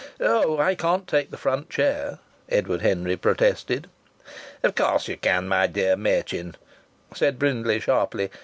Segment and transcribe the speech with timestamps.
[0.19, 0.57] "Oh!
[0.57, 2.17] I can't take the front chair!"
[2.49, 3.87] Edward Henry protested.
[4.63, 6.55] "Of course you can, my dear Machin!"
[7.13, 8.31] said Brindley, sharply.